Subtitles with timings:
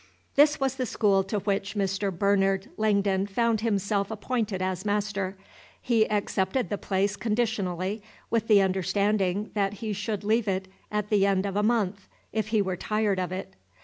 [0.35, 2.11] This was the school to which Mr.
[2.11, 5.37] Bernard Langdon found himself appointed as master.
[5.79, 8.01] He accepted the place conditionally,
[8.31, 12.47] with the understanding that he should leave it at the end of a month, if
[12.47, 13.53] he were tired of it.